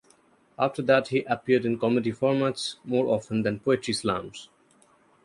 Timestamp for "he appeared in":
1.09-1.77